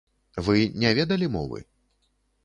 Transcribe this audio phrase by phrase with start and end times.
[0.45, 1.59] Вы не ведалі мовы?